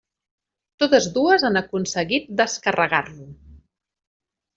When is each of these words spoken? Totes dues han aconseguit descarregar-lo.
Totes 0.83 1.09
dues 1.17 1.45
han 1.49 1.59
aconseguit 1.61 2.31
descarregar-lo. 2.39 3.29